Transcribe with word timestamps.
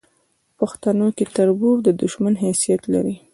پښتنو 0.59 1.07
کې 1.17 1.25
تربور 1.35 1.77
د 1.83 1.89
دوشمن 2.01 2.33
حیثت 2.43 2.81
لري 2.93 3.15